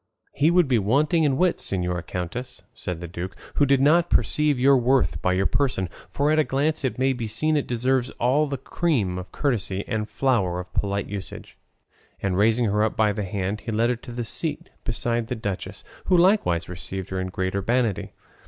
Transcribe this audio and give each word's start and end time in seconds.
"He 0.33 0.49
would 0.49 0.67
be 0.67 0.79
wanting 0.79 1.25
in 1.25 1.37
wits, 1.37 1.69
señora 1.69 2.03
countess," 2.03 2.63
said 2.73 3.01
the 3.01 3.07
duke, 3.07 3.35
"who 3.57 3.67
did 3.67 3.79
not 3.79 4.09
perceive 4.09 4.59
your 4.59 4.75
worth 4.75 5.21
by 5.21 5.33
your 5.33 5.45
person, 5.45 5.89
for 6.09 6.31
at 6.31 6.39
a 6.39 6.43
glance 6.43 6.83
it 6.83 6.97
may 6.97 7.13
be 7.13 7.27
seen 7.27 7.55
it 7.55 7.67
deserves 7.67 8.09
all 8.19 8.47
the 8.47 8.57
cream 8.57 9.19
of 9.19 9.31
courtesy 9.31 9.83
and 9.87 10.09
flower 10.09 10.59
of 10.59 10.73
polite 10.73 11.05
usage;" 11.05 11.55
and 12.19 12.35
raising 12.35 12.65
her 12.65 12.81
up 12.83 12.97
by 12.97 13.13
the 13.13 13.25
hand 13.25 13.61
he 13.61 13.71
led 13.71 13.91
her 13.91 13.95
to 13.95 14.11
a 14.13 14.23
seat 14.23 14.71
beside 14.85 15.27
the 15.27 15.35
duchess, 15.35 15.83
who 16.05 16.17
likewise 16.17 16.67
received 16.67 17.09
her 17.09 17.23
with 17.23 17.31
great 17.31 17.53
urbanity. 17.53 18.11